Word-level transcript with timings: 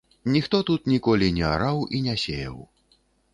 Ніхто 0.35 0.61
тут 0.69 0.87
ніколі 0.91 1.27
не 1.35 1.43
араў, 1.51 1.85
не 2.07 2.17
сеяў. 2.25 2.57